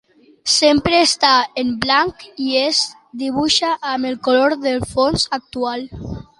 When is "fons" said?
4.97-5.31